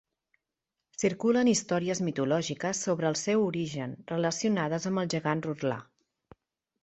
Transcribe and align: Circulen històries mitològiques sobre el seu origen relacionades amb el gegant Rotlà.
Circulen 1.01 1.49
històries 1.51 2.01
mitològiques 2.07 2.81
sobre 2.87 3.09
el 3.13 3.19
seu 3.23 3.45
origen 3.49 3.93
relacionades 4.13 4.87
amb 4.93 5.03
el 5.03 5.11
gegant 5.17 5.45
Rotlà. 5.49 5.77